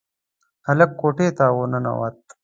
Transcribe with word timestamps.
هلک 0.67 0.91
کوټې 0.99 1.27
ته 1.37 1.45
ورننوت. 1.57 2.17